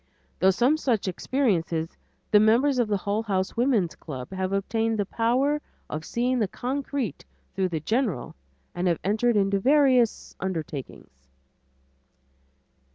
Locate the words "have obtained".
4.31-4.97